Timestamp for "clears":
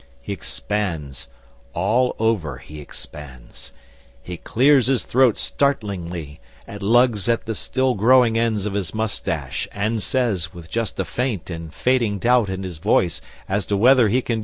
4.37-4.87